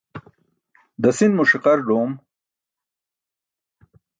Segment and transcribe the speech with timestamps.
[1.01, 2.11] Dasin mo ṣiqar doom.